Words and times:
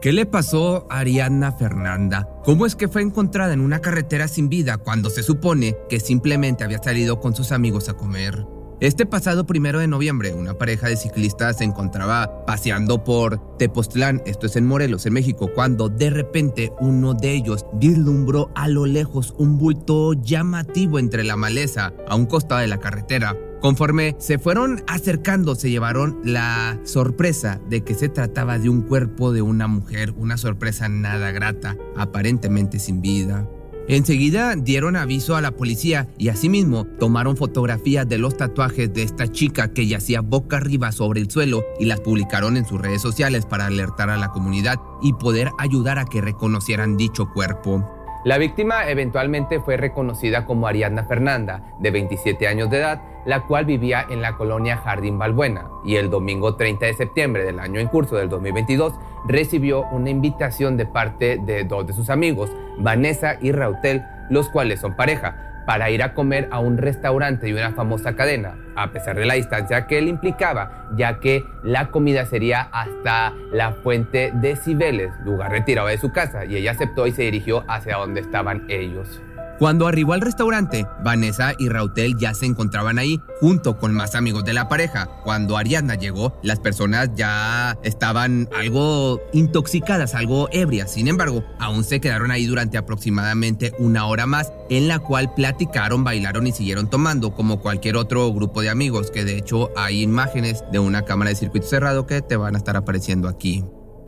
¿Qué 0.00 0.12
le 0.12 0.24
pasó 0.24 0.86
a 0.88 1.00
Ariadna 1.00 1.52
Fernanda? 1.52 2.26
¿Cómo 2.42 2.64
es 2.64 2.74
que 2.74 2.88
fue 2.88 3.02
encontrada 3.02 3.52
en 3.52 3.60
una 3.60 3.80
carretera 3.80 4.28
sin 4.28 4.48
vida 4.48 4.78
cuando 4.78 5.10
se 5.10 5.22
supone 5.22 5.76
que 5.90 6.00
simplemente 6.00 6.64
había 6.64 6.82
salido 6.82 7.20
con 7.20 7.36
sus 7.36 7.52
amigos 7.52 7.90
a 7.90 7.92
comer? 7.92 8.46
Este 8.80 9.04
pasado 9.04 9.44
primero 9.44 9.78
de 9.78 9.88
noviembre, 9.88 10.32
una 10.32 10.54
pareja 10.54 10.88
de 10.88 10.96
ciclistas 10.96 11.58
se 11.58 11.64
encontraba 11.64 12.46
paseando 12.46 13.04
por 13.04 13.58
Tepoztlán, 13.58 14.22
esto 14.24 14.46
es 14.46 14.56
en 14.56 14.64
Morelos, 14.64 15.04
en 15.04 15.12
México, 15.12 15.50
cuando 15.54 15.90
de 15.90 16.08
repente 16.08 16.72
uno 16.80 17.12
de 17.12 17.32
ellos 17.34 17.66
vislumbró 17.74 18.50
a 18.54 18.68
lo 18.68 18.86
lejos 18.86 19.34
un 19.36 19.58
bulto 19.58 20.14
llamativo 20.14 20.98
entre 20.98 21.24
la 21.24 21.36
maleza 21.36 21.92
a 22.08 22.16
un 22.16 22.24
costado 22.24 22.62
de 22.62 22.68
la 22.68 22.80
carretera. 22.80 23.36
Conforme 23.60 24.16
se 24.18 24.38
fueron 24.38 24.82
acercando, 24.86 25.54
se 25.54 25.70
llevaron 25.70 26.18
la 26.24 26.78
sorpresa 26.84 27.60
de 27.68 27.84
que 27.84 27.94
se 27.94 28.08
trataba 28.08 28.58
de 28.58 28.70
un 28.70 28.80
cuerpo 28.80 29.32
de 29.32 29.42
una 29.42 29.66
mujer, 29.66 30.14
una 30.16 30.38
sorpresa 30.38 30.88
nada 30.88 31.30
grata, 31.30 31.76
aparentemente 31.94 32.78
sin 32.78 33.02
vida. 33.02 33.46
Enseguida 33.86 34.54
dieron 34.56 34.96
aviso 34.96 35.36
a 35.36 35.40
la 35.40 35.50
policía 35.50 36.08
y 36.16 36.28
asimismo 36.28 36.86
tomaron 36.86 37.36
fotografías 37.36 38.08
de 38.08 38.18
los 38.18 38.36
tatuajes 38.36 38.92
de 38.94 39.02
esta 39.02 39.26
chica 39.26 39.72
que 39.72 39.86
yacía 39.86 40.20
boca 40.20 40.58
arriba 40.58 40.92
sobre 40.92 41.20
el 41.20 41.30
suelo 41.30 41.64
y 41.78 41.86
las 41.86 42.00
publicaron 42.00 42.56
en 42.56 42.64
sus 42.64 42.80
redes 42.80 43.02
sociales 43.02 43.46
para 43.46 43.66
alertar 43.66 44.08
a 44.08 44.16
la 44.16 44.30
comunidad 44.30 44.76
y 45.02 45.12
poder 45.14 45.50
ayudar 45.58 45.98
a 45.98 46.04
que 46.04 46.20
reconocieran 46.20 46.96
dicho 46.96 47.30
cuerpo. 47.34 47.99
La 48.22 48.36
víctima 48.36 48.86
eventualmente 48.86 49.60
fue 49.60 49.78
reconocida 49.78 50.44
como 50.44 50.66
Ariadna 50.66 51.04
Fernanda, 51.04 51.62
de 51.78 51.90
27 51.90 52.46
años 52.48 52.68
de 52.68 52.76
edad, 52.76 53.00
la 53.24 53.46
cual 53.46 53.64
vivía 53.64 54.04
en 54.10 54.20
la 54.20 54.36
colonia 54.36 54.76
Jardín 54.76 55.18
Balbuena, 55.18 55.70
y 55.86 55.96
el 55.96 56.10
domingo 56.10 56.54
30 56.56 56.84
de 56.84 56.94
septiembre 56.94 57.44
del 57.44 57.58
año 57.58 57.80
en 57.80 57.88
curso 57.88 58.16
del 58.16 58.28
2022 58.28 58.92
recibió 59.26 59.86
una 59.90 60.10
invitación 60.10 60.76
de 60.76 60.84
parte 60.84 61.38
de 61.38 61.64
dos 61.64 61.86
de 61.86 61.94
sus 61.94 62.10
amigos, 62.10 62.50
Vanessa 62.78 63.38
y 63.40 63.52
Rautel, 63.52 64.04
los 64.28 64.50
cuales 64.50 64.80
son 64.80 64.96
pareja, 64.96 65.49
para 65.70 65.88
ir 65.88 66.02
a 66.02 66.14
comer 66.14 66.48
a 66.50 66.58
un 66.58 66.78
restaurante 66.78 67.46
de 67.46 67.52
una 67.52 67.70
famosa 67.70 68.16
cadena, 68.16 68.56
a 68.74 68.90
pesar 68.90 69.16
de 69.16 69.24
la 69.24 69.34
distancia 69.34 69.86
que 69.86 69.98
él 69.98 70.08
implicaba, 70.08 70.88
ya 70.96 71.20
que 71.20 71.44
la 71.62 71.92
comida 71.92 72.26
sería 72.26 72.62
hasta 72.72 73.34
la 73.52 73.70
fuente 73.74 74.32
de 74.34 74.56
Cibeles, 74.56 75.12
lugar 75.24 75.52
retirado 75.52 75.86
de 75.86 75.96
su 75.96 76.10
casa, 76.10 76.44
y 76.44 76.56
ella 76.56 76.72
aceptó 76.72 77.06
y 77.06 77.12
se 77.12 77.22
dirigió 77.22 77.62
hacia 77.68 77.98
donde 77.98 78.20
estaban 78.20 78.64
ellos. 78.68 79.22
Cuando 79.60 79.86
arribó 79.86 80.14
al 80.14 80.22
restaurante, 80.22 80.86
Vanessa 81.04 81.52
y 81.58 81.68
Rautel 81.68 82.16
ya 82.16 82.32
se 82.32 82.46
encontraban 82.46 82.98
ahí 82.98 83.20
junto 83.40 83.76
con 83.76 83.92
más 83.92 84.14
amigos 84.14 84.42
de 84.42 84.54
la 84.54 84.70
pareja. 84.70 85.10
Cuando 85.22 85.58
Ariadna 85.58 85.96
llegó, 85.96 86.40
las 86.42 86.58
personas 86.58 87.10
ya 87.14 87.76
estaban 87.82 88.48
algo 88.58 89.20
intoxicadas, 89.34 90.14
algo 90.14 90.48
ebrias. 90.50 90.92
Sin 90.92 91.08
embargo, 91.08 91.44
aún 91.58 91.84
se 91.84 92.00
quedaron 92.00 92.30
ahí 92.30 92.46
durante 92.46 92.78
aproximadamente 92.78 93.74
una 93.78 94.06
hora 94.06 94.24
más, 94.24 94.50
en 94.70 94.88
la 94.88 94.98
cual 94.98 95.34
platicaron, 95.34 96.04
bailaron 96.04 96.46
y 96.46 96.52
siguieron 96.52 96.88
tomando 96.88 97.34
como 97.34 97.60
cualquier 97.60 97.98
otro 97.98 98.32
grupo 98.32 98.62
de 98.62 98.70
amigos, 98.70 99.10
que 99.10 99.26
de 99.26 99.36
hecho 99.36 99.72
hay 99.76 100.00
imágenes 100.00 100.64
de 100.72 100.78
una 100.78 101.02
cámara 101.02 101.28
de 101.28 101.36
circuito 101.36 101.66
cerrado 101.66 102.06
que 102.06 102.22
te 102.22 102.36
van 102.38 102.54
a 102.54 102.58
estar 102.58 102.78
apareciendo 102.78 103.28
aquí. 103.28 103.62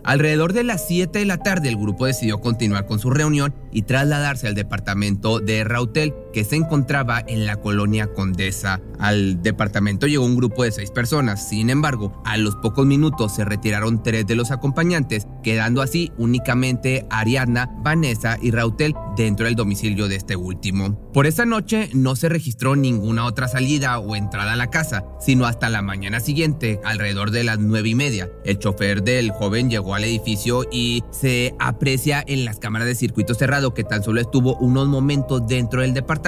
Alrededor 0.05 0.53
de 0.53 0.65
las 0.65 0.87
7 0.87 1.21
de 1.21 1.25
la 1.25 1.39
tarde 1.39 1.69
el 1.69 1.77
grupo 1.77 2.07
decidió 2.07 2.41
continuar 2.41 2.87
con 2.87 2.99
su 2.99 3.11
reunión 3.11 3.55
y 3.71 3.83
trasladarse 3.83 4.49
al 4.49 4.55
departamento 4.55 5.39
de 5.39 5.63
Rautel, 5.65 6.15
que 6.33 6.45
se 6.45 6.57
encontraba 6.57 7.23
en 7.27 7.47
la 7.47 7.57
colonia 7.57 8.13
Condesa. 8.13 8.81
Al 8.99 9.43
departamento 9.43 10.07
llegó 10.07 10.25
un 10.25 10.37
grupo 10.37 10.65
de 10.65 10.73
seis 10.73 10.91
personas, 10.91 11.49
sin 11.49 11.71
embargo, 11.71 12.23
a 12.25 12.37
los 12.37 12.57
pocos 12.57 12.87
minutos 12.87 13.35
se 13.35 13.45
retiraron 13.45 14.03
tres 14.03 14.27
de 14.27 14.35
los 14.35 14.51
acompañantes, 14.51 15.27
quedando 15.43 15.83
así 15.83 16.13
únicamente 16.19 17.07
Ariadna, 17.11 17.71
Vanessa 17.83 18.39
y 18.41 18.51
Rautel 18.51 18.95
dentro 19.17 19.47
del 19.47 19.57
domicilio 19.57 20.09
de 20.09 20.17
este 20.17 20.37
último. 20.37 20.99
Por 21.13 21.27
esa 21.27 21.45
noche 21.45 21.91
no 21.93 22.17
se 22.17 22.29
registró 22.29 22.77
ninguna 22.77 23.27
otra 23.27 23.49
salida 23.49 23.99
o 23.99 24.17
entrada 24.17 24.55
a 24.55 24.57
la 24.57 24.71
casa, 24.71 25.05
sino 25.21 25.47
hasta 25.47 25.69
la 25.69 25.83
mañana 25.83 26.21
siguiente, 26.21 26.81
alrededor 26.85 27.31
de 27.31 27.45
las 27.45 27.59
nueve 27.59 27.91
y 27.91 27.95
media. 27.95 28.31
El 28.45 28.59
chofer 28.59 29.03
del 29.03 29.31
joven 29.33 29.69
llegó 29.69 29.95
al 29.95 30.05
edificio 30.05 30.65
y 30.71 31.03
se 31.11 31.55
aprecia 31.59 32.25
en 32.27 32.45
las 32.45 32.59
cámaras 32.59 32.87
de 32.87 32.95
circuito 32.95 33.35
cerrado 33.35 33.75
que 33.75 33.85
tan 33.85 34.03
solo 34.03 34.21
estuvo 34.21 34.57
unos 34.57 34.89
momentos 34.89 35.47
dentro 35.47 35.83
del 35.83 35.93
departamento, 35.93 36.22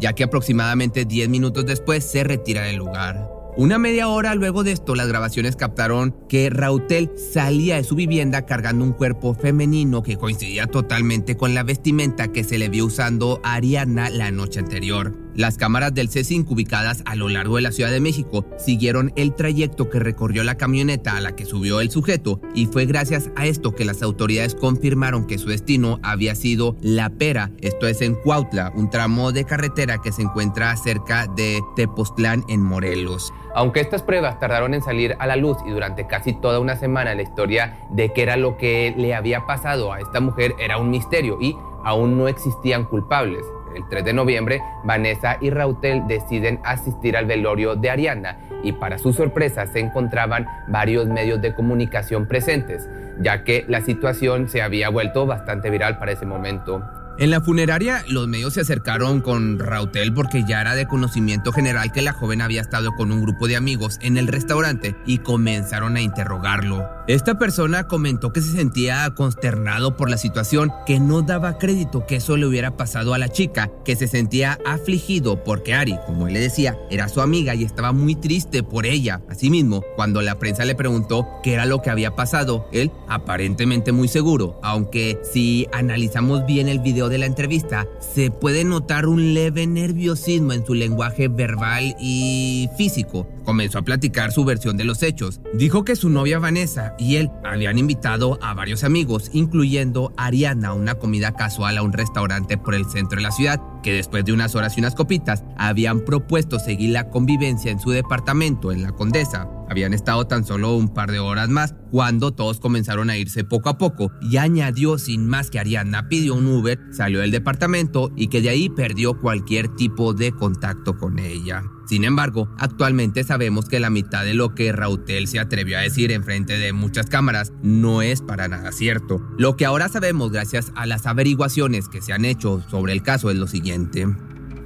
ya 0.00 0.14
que 0.14 0.24
aproximadamente 0.24 1.04
10 1.04 1.28
minutos 1.28 1.66
después 1.66 2.04
se 2.04 2.24
retira 2.24 2.62
del 2.62 2.76
lugar. 2.76 3.30
Una 3.58 3.78
media 3.78 4.08
hora 4.08 4.34
luego 4.34 4.64
de 4.64 4.72
esto, 4.72 4.94
las 4.94 5.08
grabaciones 5.08 5.56
captaron 5.56 6.14
que 6.28 6.50
Rautel 6.50 7.10
salía 7.16 7.76
de 7.76 7.84
su 7.84 7.94
vivienda 7.94 8.44
cargando 8.44 8.84
un 8.84 8.92
cuerpo 8.92 9.34
femenino 9.34 10.02
que 10.02 10.18
coincidía 10.18 10.66
totalmente 10.66 11.38
con 11.38 11.54
la 11.54 11.62
vestimenta 11.62 12.28
que 12.28 12.44
se 12.44 12.58
le 12.58 12.68
vio 12.68 12.84
usando 12.84 13.40
a 13.42 13.54
Ariana 13.54 14.10
la 14.10 14.30
noche 14.30 14.60
anterior. 14.60 15.25
Las 15.36 15.58
cámaras 15.58 15.92
del 15.92 16.08
C5 16.08 16.46
ubicadas 16.48 17.02
a 17.04 17.14
lo 17.14 17.28
largo 17.28 17.56
de 17.56 17.62
la 17.62 17.70
Ciudad 17.70 17.90
de 17.90 18.00
México 18.00 18.46
siguieron 18.56 19.12
el 19.16 19.34
trayecto 19.34 19.90
que 19.90 19.98
recorrió 19.98 20.42
la 20.44 20.56
camioneta 20.56 21.14
a 21.14 21.20
la 21.20 21.36
que 21.36 21.44
subió 21.44 21.82
el 21.82 21.90
sujeto 21.90 22.40
y 22.54 22.64
fue 22.64 22.86
gracias 22.86 23.28
a 23.36 23.44
esto 23.44 23.74
que 23.74 23.84
las 23.84 24.00
autoridades 24.00 24.54
confirmaron 24.54 25.26
que 25.26 25.36
su 25.36 25.50
destino 25.50 26.00
había 26.02 26.34
sido 26.34 26.78
La 26.80 27.10
Pera, 27.10 27.50
esto 27.60 27.86
es 27.86 28.00
en 28.00 28.14
Cuautla, 28.14 28.72
un 28.74 28.88
tramo 28.88 29.30
de 29.30 29.44
carretera 29.44 29.98
que 29.98 30.10
se 30.10 30.22
encuentra 30.22 30.74
cerca 30.78 31.26
de 31.26 31.60
Tepoztlán 31.76 32.42
en 32.48 32.62
Morelos. 32.62 33.30
Aunque 33.54 33.80
estas 33.80 34.02
pruebas 34.02 34.40
tardaron 34.40 34.72
en 34.72 34.80
salir 34.80 35.16
a 35.18 35.26
la 35.26 35.36
luz 35.36 35.58
y 35.66 35.70
durante 35.70 36.06
casi 36.06 36.32
toda 36.32 36.60
una 36.60 36.76
semana 36.76 37.14
la 37.14 37.20
historia 37.20 37.76
de 37.90 38.10
qué 38.14 38.22
era 38.22 38.38
lo 38.38 38.56
que 38.56 38.94
le 38.96 39.14
había 39.14 39.44
pasado 39.44 39.92
a 39.92 40.00
esta 40.00 40.20
mujer 40.20 40.54
era 40.58 40.78
un 40.78 40.88
misterio 40.88 41.36
y 41.42 41.54
aún 41.84 42.16
no 42.16 42.26
existían 42.26 42.84
culpables 42.84 43.44
el 43.76 43.88
3 43.88 44.04
de 44.04 44.12
noviembre, 44.12 44.62
Vanessa 44.84 45.36
y 45.40 45.50
Rautel 45.50 46.06
deciden 46.06 46.60
asistir 46.64 47.16
al 47.16 47.26
velorio 47.26 47.76
de 47.76 47.90
Ariana 47.90 48.38
y 48.62 48.72
para 48.72 48.98
su 48.98 49.12
sorpresa 49.12 49.66
se 49.66 49.80
encontraban 49.80 50.46
varios 50.66 51.06
medios 51.06 51.40
de 51.40 51.54
comunicación 51.54 52.26
presentes, 52.26 52.88
ya 53.20 53.44
que 53.44 53.64
la 53.68 53.80
situación 53.82 54.48
se 54.48 54.62
había 54.62 54.88
vuelto 54.88 55.26
bastante 55.26 55.70
viral 55.70 55.98
para 55.98 56.12
ese 56.12 56.26
momento. 56.26 56.82
En 57.18 57.30
la 57.30 57.40
funeraria, 57.40 58.04
los 58.08 58.28
medios 58.28 58.52
se 58.52 58.60
acercaron 58.60 59.22
con 59.22 59.58
Rautel 59.58 60.12
porque 60.12 60.44
ya 60.46 60.60
era 60.60 60.74
de 60.74 60.86
conocimiento 60.86 61.50
general 61.50 61.90
que 61.90 62.02
la 62.02 62.12
joven 62.12 62.42
había 62.42 62.60
estado 62.60 62.92
con 62.94 63.10
un 63.10 63.22
grupo 63.22 63.48
de 63.48 63.56
amigos 63.56 63.98
en 64.02 64.18
el 64.18 64.28
restaurante 64.28 64.94
y 65.06 65.18
comenzaron 65.18 65.96
a 65.96 66.02
interrogarlo. 66.02 66.86
Esta 67.08 67.38
persona 67.38 67.88
comentó 67.88 68.34
que 68.34 68.42
se 68.42 68.52
sentía 68.52 69.08
consternado 69.14 69.96
por 69.96 70.10
la 70.10 70.18
situación, 70.18 70.72
que 70.84 71.00
no 71.00 71.22
daba 71.22 71.56
crédito 71.56 72.04
que 72.04 72.16
eso 72.16 72.36
le 72.36 72.44
hubiera 72.44 72.76
pasado 72.76 73.14
a 73.14 73.18
la 73.18 73.30
chica, 73.30 73.70
que 73.84 73.96
se 73.96 74.08
sentía 74.08 74.58
afligido 74.66 75.42
porque 75.42 75.72
Ari, 75.72 75.96
como 76.04 76.26
él 76.26 76.34
le 76.34 76.40
decía, 76.40 76.76
era 76.90 77.08
su 77.08 77.22
amiga 77.22 77.54
y 77.54 77.64
estaba 77.64 77.92
muy 77.92 78.16
triste 78.16 78.62
por 78.62 78.84
ella. 78.84 79.22
Asimismo, 79.30 79.82
cuando 79.94 80.20
la 80.20 80.38
prensa 80.38 80.66
le 80.66 80.74
preguntó 80.74 81.26
qué 81.42 81.54
era 81.54 81.64
lo 81.64 81.80
que 81.80 81.88
había 81.88 82.14
pasado, 82.14 82.68
él 82.72 82.90
aparentemente 83.08 83.92
muy 83.92 84.08
seguro, 84.08 84.60
aunque 84.62 85.18
si 85.32 85.66
analizamos 85.72 86.44
bien 86.44 86.68
el 86.68 86.80
video 86.80 87.05
de 87.08 87.18
la 87.18 87.26
entrevista, 87.26 87.86
se 88.00 88.30
puede 88.30 88.64
notar 88.64 89.06
un 89.06 89.34
leve 89.34 89.66
nerviosismo 89.66 90.52
en 90.52 90.64
su 90.64 90.74
lenguaje 90.74 91.28
verbal 91.28 91.96
y 92.00 92.68
físico. 92.76 93.28
Comenzó 93.44 93.78
a 93.78 93.82
platicar 93.82 94.32
su 94.32 94.44
versión 94.44 94.76
de 94.76 94.84
los 94.84 95.02
hechos. 95.02 95.40
Dijo 95.54 95.84
que 95.84 95.96
su 95.96 96.10
novia 96.10 96.38
Vanessa 96.38 96.94
y 96.98 97.16
él 97.16 97.30
habían 97.44 97.78
invitado 97.78 98.38
a 98.42 98.54
varios 98.54 98.84
amigos, 98.84 99.30
incluyendo 99.32 100.12
Ariana, 100.16 100.68
a 100.68 100.74
una 100.74 100.96
comida 100.96 101.32
casual 101.32 101.78
a 101.78 101.82
un 101.82 101.92
restaurante 101.92 102.58
por 102.58 102.74
el 102.74 102.86
centro 102.86 103.16
de 103.16 103.22
la 103.22 103.30
ciudad, 103.30 103.60
que 103.82 103.92
después 103.92 104.24
de 104.24 104.32
unas 104.32 104.54
horas 104.54 104.76
y 104.76 104.80
unas 104.80 104.94
copitas 104.94 105.44
habían 105.56 106.00
propuesto 106.00 106.58
seguir 106.58 106.90
la 106.90 107.08
convivencia 107.08 107.70
en 107.70 107.80
su 107.80 107.90
departamento 107.90 108.72
en 108.72 108.82
la 108.82 108.92
Condesa. 108.92 109.48
Habían 109.68 109.94
estado 109.94 110.26
tan 110.26 110.44
solo 110.44 110.76
un 110.76 110.92
par 110.94 111.10
de 111.10 111.18
horas 111.18 111.48
más 111.48 111.74
cuando 111.90 112.32
todos 112.32 112.60
comenzaron 112.60 113.10
a 113.10 113.16
irse 113.16 113.44
poco 113.44 113.68
a 113.68 113.78
poco 113.78 114.12
y 114.20 114.36
añadió 114.36 114.98
sin 114.98 115.26
más 115.26 115.50
que 115.50 115.58
Ariana 115.58 116.08
pidió 116.08 116.34
un 116.34 116.46
Uber, 116.46 116.78
salió 116.90 117.20
del 117.20 117.30
departamento 117.30 118.12
y 118.16 118.28
que 118.28 118.42
de 118.42 118.50
ahí 118.50 118.68
perdió 118.68 119.20
cualquier 119.20 119.68
tipo 119.68 120.14
de 120.14 120.32
contacto 120.32 120.96
con 120.96 121.18
ella. 121.18 121.64
Sin 121.86 122.02
embargo, 122.02 122.48
actualmente 122.58 123.22
sabemos 123.22 123.68
que 123.68 123.78
la 123.78 123.90
mitad 123.90 124.24
de 124.24 124.34
lo 124.34 124.54
que 124.54 124.72
Rautel 124.72 125.28
se 125.28 125.38
atrevió 125.38 125.78
a 125.78 125.82
decir 125.82 126.10
en 126.10 126.24
frente 126.24 126.58
de 126.58 126.72
muchas 126.72 127.06
cámaras 127.06 127.52
no 127.62 128.02
es 128.02 128.22
para 128.22 128.48
nada 128.48 128.72
cierto. 128.72 129.22
Lo 129.38 129.56
que 129.56 129.66
ahora 129.66 129.88
sabemos 129.88 130.32
gracias 130.32 130.72
a 130.74 130.86
las 130.86 131.06
averiguaciones 131.06 131.88
que 131.88 132.02
se 132.02 132.12
han 132.12 132.24
hecho 132.24 132.60
sobre 132.68 132.92
el 132.92 133.02
caso 133.02 133.30
es 133.30 133.36
lo 133.36 133.46
siguiente. 133.46 134.06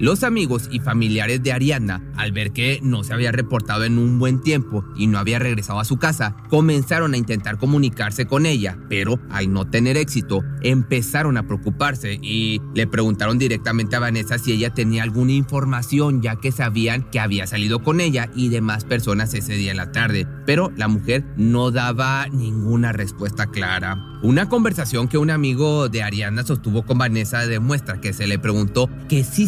Los 0.00 0.25
amigos 0.25 0.70
y 0.73 0.81
familiares 0.81 1.43
de 1.43 1.52
Ariadna, 1.52 2.02
al 2.17 2.32
ver 2.32 2.52
que 2.52 2.81
no 2.82 3.05
se 3.05 3.12
había 3.12 3.32
reportado 3.32 3.85
en 3.85 3.99
un 3.99 4.19
buen 4.19 4.41
tiempo 4.41 4.82
y 4.97 5.06
no 5.08 5.19
había 5.19 5.38
regresado 5.38 5.79
a 5.79 5.85
su 5.85 5.99
casa, 5.99 6.37
comenzaron 6.49 7.12
a 7.12 7.19
intentar 7.19 7.58
comunicarse 7.58 8.25
con 8.25 8.47
ella, 8.47 8.79
pero 8.88 9.20
al 9.29 9.52
no 9.52 9.69
tener 9.69 9.99
éxito, 9.99 10.43
empezaron 10.62 11.37
a 11.37 11.47
preocuparse 11.47 12.19
y 12.23 12.62
le 12.75 12.87
preguntaron 12.87 13.37
directamente 13.37 13.94
a 13.94 14.00
Vanessa 14.00 14.38
si 14.38 14.52
ella 14.52 14.73
tenía 14.73 15.02
alguna 15.02 15.32
información, 15.32 16.23
ya 16.23 16.37
que 16.37 16.50
sabían 16.50 17.02
que 17.11 17.20
había 17.20 17.47
salido 17.47 17.82
con 17.82 18.00
ella 18.00 18.31
y 18.35 18.49
demás 18.49 18.87
personas 18.87 19.35
ese 19.35 19.52
día 19.52 19.73
en 19.73 19.76
la 19.76 19.93
tarde, 19.93 20.26
pero 20.47 20.73
la 20.79 20.88
mujer 20.88 21.26
no 21.37 21.73
daba 21.73 22.26
ninguna 22.29 22.93
respuesta 22.93 23.49
clara. 23.49 24.11
Una 24.23 24.50
conversación 24.50 25.08
que 25.08 25.17
un 25.17 25.31
amigo 25.31 25.88
de 25.88 26.02
Ariana 26.02 26.43
sostuvo 26.43 26.85
con 26.85 26.99
Vanessa 26.99 27.47
demuestra 27.47 28.02
que 28.02 28.12
se 28.12 28.26
le 28.26 28.38
preguntó 28.38 28.91
que 29.08 29.25
sí 29.25 29.47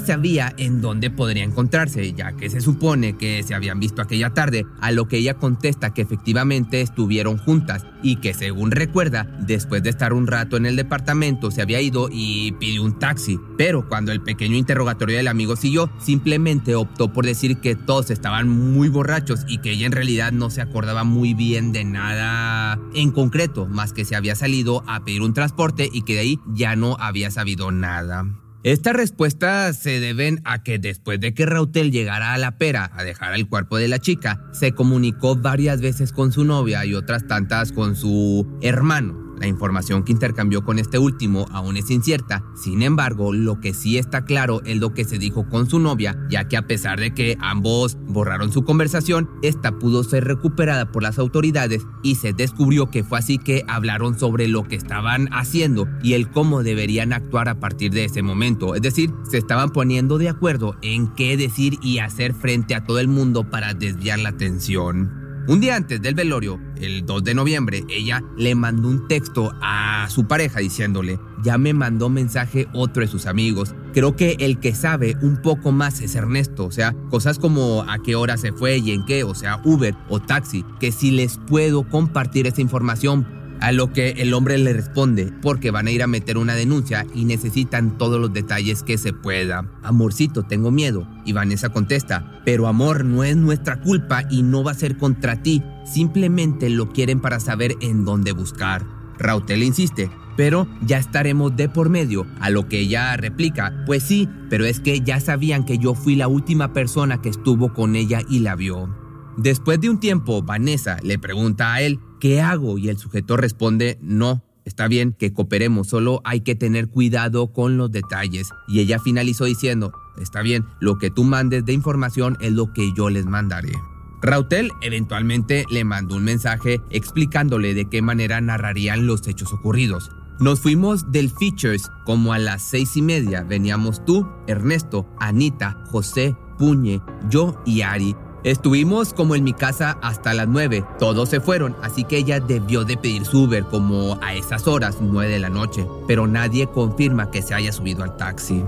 en 0.56 0.81
dónde 0.81 1.11
podría 1.11 1.44
encontrarse, 1.44 2.12
ya 2.12 2.33
que 2.33 2.50
se 2.50 2.61
supone 2.61 3.17
que 3.17 3.43
se 3.43 3.55
habían 3.55 3.81
visto 3.81 4.03
aquella 4.03 4.31
tarde, 4.31 4.67
a 4.81 4.91
lo 4.91 5.09
que 5.09 5.19
ella 5.19 5.35
contesta 5.35 5.93
que 5.93 6.03
efectivamente 6.03 6.81
estuvieron 6.81 7.39
juntas 7.39 7.85
y 8.03 8.17
que 8.17 8.35
según 8.35 8.71
recuerda, 8.71 9.29
después 9.41 9.83
de 9.83 9.91
estar 9.91 10.12
un 10.12 10.27
rato 10.27 10.56
en 10.56 10.67
el 10.67 10.77
departamento 10.77 11.50
se 11.50 11.62
había 11.62 11.81
ido 11.81 12.09
y 12.11 12.53
pidió 12.53 12.83
un 12.83 12.99
taxi, 12.99 13.39
pero 13.56 13.89
cuando 13.89 14.12
el 14.12 14.23
pequeño 14.23 14.56
interrogatorio 14.56 15.17
del 15.17 15.29
amigo 15.29 15.56
siguió, 15.56 15.91
simplemente 15.99 16.75
optó 16.75 17.12
por 17.12 17.25
decir 17.25 17.59
que 17.59 17.77
todos 17.77 18.11
estaban 18.11 18.49
muy 18.49 18.88
borrachos 18.88 19.45
y 19.47 19.59
que 19.59 19.73
ella 19.73 19.87
en 19.87 19.93
realidad 19.93 20.33
no 20.33 20.50
se 20.50 20.62
acordaba 20.62 21.05
muy 21.05 21.35
bien 21.35 21.73
de 21.73 21.85
nada 21.85 22.79
en 22.95 23.12
concreto, 23.12 23.67
más 23.67 23.93
que 23.93 24.05
se 24.05 24.17
había 24.17 24.35
salido 24.35 24.83
a 24.87 25.05
pedir 25.05 25.23
un 25.23 25.35
transporte 25.35 25.88
y 25.93 26.03
que 26.03 26.15
de 26.15 26.21
ahí 26.21 26.41
ya 26.47 26.77
no 26.77 26.97
había 26.99 27.31
sabido 27.31 27.71
nada. 27.71 28.27
Estas 28.64 28.94
respuestas 28.94 29.76
se 29.76 29.99
deben 29.99 30.41
a 30.44 30.62
que 30.62 30.79
después 30.79 31.19
de 31.19 31.35
que 31.35 31.47
Rautel 31.47 31.91
llegara 31.91 32.32
a 32.32 32.38
la 32.38 32.59
pera 32.59 32.93
a 32.94 33.03
dejar 33.03 33.35
el 33.35 33.49
cuerpo 33.49 33.76
de 33.76 33.88
la 33.88 33.99
chica, 33.99 34.41
se 34.53 34.70
comunicó 34.70 35.35
varias 35.35 35.81
veces 35.81 36.12
con 36.12 36.31
su 36.31 36.44
novia 36.44 36.85
y 36.85 36.94
otras 36.94 37.26
tantas 37.26 37.73
con 37.73 37.97
su 37.97 38.47
hermano, 38.62 39.31
la 39.43 39.49
información 39.49 40.05
que 40.05 40.12
intercambió 40.12 40.65
con 40.65 40.79
este 40.79 40.99
último 40.99 41.47
aún 41.50 41.77
es 41.77 41.91
incierta, 41.91 42.44
sin 42.55 42.81
embargo, 42.81 43.33
lo 43.33 43.59
que 43.59 43.75
sí 43.75 43.99
está 43.99 44.25
claro 44.25 44.62
es 44.65 44.77
lo 44.77 44.94
que 44.94 45.05
se 45.05 45.19
dijo 45.19 45.49
con 45.49 45.69
su 45.69 45.81
novia, 45.81 46.17
ya 46.31 46.47
que 46.47 46.56
a 46.56 46.69
pesar 46.69 47.00
de 47.00 47.12
que 47.12 47.37
ambos 47.41 47.99
borraron 48.06 48.53
su 48.53 48.62
conversación, 48.62 49.29
esta 49.43 49.81
pudo 49.81 50.05
ser 50.05 50.25
recuperada 50.25 50.93
por 50.93 51.03
las 51.03 51.19
autoridades 51.19 51.85
y 52.05 52.15
se 52.15 52.33
descubrió 52.33 52.89
que 52.89 53.03
fue 53.03 53.19
así 53.19 53.37
que 53.37 53.65
hablaron 53.67 54.17
sobre 54.17 54.47
lo 54.47 54.62
que 54.62 54.77
estaban 54.77 55.29
haciendo 55.33 55.88
y 56.05 56.12
el 56.12 56.31
cómo 56.31 56.62
deberían 56.62 57.12
actuar 57.12 57.49
a 57.49 57.59
partir 57.59 57.91
de 57.91 58.05
ese 58.05 58.23
momento, 58.23 58.77
es 58.77 58.83
decir, 58.83 59.11
se 59.29 59.38
estaban 59.38 59.71
poniendo 59.71 60.19
de 60.19 60.29
acuerdo 60.29 60.77
en 60.83 61.09
qué 61.15 61.37
decir 61.37 61.81
y 61.83 61.99
hacer 61.99 62.33
frente 62.33 62.77
a 62.77 62.85
todo 62.85 63.00
el 63.00 63.09
mundo 63.09 63.50
para 63.50 63.75
desviar 63.75 64.21
la 64.21 64.29
atención. 64.29 65.22
Un 65.49 65.59
día 65.59 65.75
antes 65.75 66.00
del 66.00 66.15
velorio, 66.15 66.61
el 66.77 67.05
2 67.05 67.25
de 67.25 67.35
noviembre, 67.35 67.85
ella 67.89 68.23
le 68.37 68.55
mandó 68.55 68.87
un 68.87 69.09
texto 69.09 69.53
a 69.61 70.06
su 70.09 70.29
pareja 70.29 70.61
diciéndole, 70.61 71.19
ya 71.43 71.59
me 71.59 71.75
mandó 71.75 72.09
mensaje 72.09 72.69
otro 72.73 73.03
de 73.03 73.09
sus 73.09 73.27
amigos. 73.27 73.75
Creo 73.93 74.15
que 74.15 74.37
el 74.39 74.61
que 74.61 74.73
sabe 74.73 75.17
un 75.21 75.43
poco 75.43 75.73
más 75.73 76.00
es 76.00 76.15
Ernesto, 76.15 76.65
o 76.65 76.71
sea, 76.71 76.94
cosas 77.11 77.41
como 77.41 77.83
a 77.83 77.99
qué 78.05 78.15
hora 78.15 78.37
se 78.37 78.53
fue 78.53 78.77
y 78.77 78.93
en 78.93 79.05
qué, 79.05 79.25
o 79.25 79.35
sea, 79.35 79.61
Uber 79.65 79.97
o 80.09 80.21
taxi, 80.21 80.65
que 80.79 80.93
si 80.93 81.11
les 81.11 81.39
puedo 81.39 81.83
compartir 81.88 82.47
esa 82.47 82.61
información 82.61 83.27
a 83.62 83.70
lo 83.70 83.93
que 83.93 84.11
el 84.19 84.35
hombre 84.35 84.59
le 84.59 84.73
responde, 84.73 85.32
porque 85.41 85.70
van 85.70 85.87
a 85.87 85.93
ir 85.93 86.03
a 86.03 86.09
meter 86.09 86.37
una 86.37 86.55
denuncia 86.55 87.06
y 87.14 87.25
necesitan 87.25 87.97
todos 87.97 88.20
los 88.20 88.32
detalles 88.32 88.82
que 88.82 88.99
se 88.99 89.12
pueda. 89.12 89.70
Amorcito, 89.85 90.43
tengo 90.43 90.73
miedo. 90.73 91.06
Y 91.25 91.32
Vanessa 91.32 91.69
contesta, 91.69 92.43
pero 92.44 92.67
amor, 92.67 93.05
no 93.05 93.23
es 93.23 93.37
nuestra 93.37 93.81
culpa 93.81 94.25
y 94.29 94.43
no 94.43 94.64
va 94.64 94.73
a 94.73 94.75
ser 94.75 94.97
contra 94.97 95.44
ti. 95.44 95.62
Simplemente 95.85 96.70
lo 96.70 96.88
quieren 96.88 97.20
para 97.20 97.38
saber 97.38 97.76
en 97.81 98.05
dónde 98.05 98.32
buscar. 98.32 98.85
Rautel 99.17 99.62
insiste, 99.62 100.11
pero 100.37 100.67
ya 100.85 100.99
estaremos 100.99 101.55
de 101.56 101.69
por 101.69 101.88
medio, 101.88 102.26
a 102.41 102.50
lo 102.50 102.67
que 102.67 102.81
ella 102.81 103.17
replica, 103.17 103.85
pues 103.87 104.03
sí, 104.03 104.29
pero 104.50 104.64
es 104.64 104.81
que 104.81 105.03
ya 105.03 105.20
sabían 105.20 105.64
que 105.64 105.79
yo 105.79 105.94
fui 105.94 106.17
la 106.17 106.26
última 106.26 106.73
persona 106.73 107.23
que 107.23 107.29
estuvo 107.29 107.73
con 107.73 107.94
ella 107.94 108.23
y 108.29 108.41
la 108.41 108.56
vio. 108.56 109.01
Después 109.37 109.81
de 109.81 109.88
un 109.88 109.99
tiempo, 109.99 110.43
Vanessa 110.43 110.99
le 111.02 111.19
pregunta 111.19 111.73
a 111.73 111.81
él, 111.81 112.00
¿qué 112.20 112.40
hago? 112.40 112.76
Y 112.76 112.88
el 112.88 112.99
sujeto 112.99 113.37
responde, 113.37 113.99
no, 114.02 114.44
está 114.64 114.88
bien 114.88 115.14
que 115.14 115.32
cooperemos, 115.32 115.88
solo 115.88 116.20
hay 116.25 116.40
que 116.40 116.55
tener 116.55 116.88
cuidado 116.88 117.52
con 117.52 117.79
los 117.79 117.90
detalles. 117.90 118.50
Y 118.69 118.81
ella 118.81 118.99
finalizó 118.99 119.46
diciendo, 119.46 119.93
está 120.20 120.43
bien, 120.43 120.67
lo 120.81 120.99
que 120.99 121.11
tú 121.11 121.25
mandes 121.25 121.64
de 121.64 121.73
información 121.73 122.37
es 122.40 122.52
lo 122.52 122.73
que 122.75 122.93
yo 122.93 123.08
les 123.08 123.25
mandaré. 123.25 123.73
Rautel 124.20 124.70
eventualmente 124.82 125.64
le 125.70 125.85
mandó 125.85 126.17
un 126.17 126.25
mensaje 126.25 126.81
explicándole 126.90 127.75
de 127.75 127.87
qué 127.87 128.02
manera 128.02 128.40
narrarían 128.40 129.06
los 129.06 129.26
hechos 129.26 129.52
ocurridos. 129.52 130.11
Nos 130.38 130.61
fuimos 130.61 131.11
del 131.11 131.31
Features 131.31 131.90
como 132.05 132.32
a 132.32 132.38
las 132.38 132.62
seis 132.62 132.96
y 132.96 133.02
media. 133.02 133.43
Veníamos 133.43 134.05
tú, 134.05 134.28
Ernesto, 134.46 135.08
Anita, 135.19 135.82
José, 135.87 136.37
Puñe, 136.58 137.00
yo 137.28 137.61
y 137.64 137.81
Ari 137.81 138.14
Estuvimos 138.44 139.12
como 139.12 139.37
en 139.37 139.44
mi 139.44 139.53
casa 139.53 139.99
hasta 140.03 140.35
las 140.35 140.49
9. 140.49 140.85
Todos 140.99 141.29
se 141.29 141.41
fueron, 141.41 141.77
así 141.81 142.03
que 142.03 142.17
ella 142.17 142.41
debió 142.41 142.85
de 142.85 142.97
pedir 142.97 143.25
su 143.25 143.44
Uber 143.44 143.65
como 143.65 144.19
a 144.21 144.35
esas 144.35 144.67
horas, 144.67 144.97
9 145.00 145.31
de 145.31 145.39
la 145.39 145.49
noche, 145.49 145.87
pero 146.09 146.27
nadie 146.27 146.67
confirma 146.67 147.31
que 147.31 147.41
se 147.41 147.55
haya 147.55 147.73
subido 147.73 148.03
al 148.03 148.17
taxi. 148.17 148.65